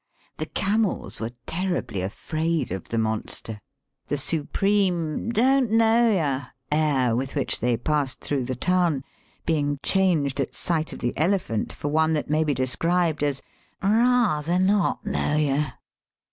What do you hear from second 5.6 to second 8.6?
know yah" air with which they passed through the